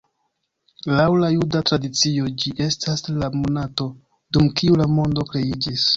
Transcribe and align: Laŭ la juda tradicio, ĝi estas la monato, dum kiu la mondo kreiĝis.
Laŭ 0.99 1.03
la 1.23 1.27
juda 1.33 1.61
tradicio, 1.67 2.31
ĝi 2.43 2.53
estas 2.69 3.05
la 3.19 3.29
monato, 3.43 3.87
dum 4.39 4.49
kiu 4.63 4.81
la 4.83 4.93
mondo 4.99 5.31
kreiĝis. 5.33 5.87